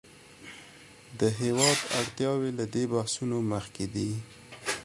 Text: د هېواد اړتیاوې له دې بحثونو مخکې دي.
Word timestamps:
د 1.19 1.21
هېواد 1.39 1.79
اړتیاوې 1.99 2.49
له 2.59 2.65
دې 2.73 2.83
بحثونو 2.93 3.37
مخکې 3.51 3.85
دي. 3.95 4.11